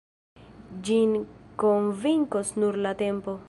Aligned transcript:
Ĝin 0.87 1.13
konvinkos 1.65 2.53
nur 2.65 2.81
la 2.87 2.99
tempo. 3.05 3.39